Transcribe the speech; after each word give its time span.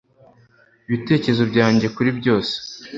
ibitekerezo 0.87 1.43
byanjye 1.51 1.87
kuri 1.95 2.09
byose 2.19 2.53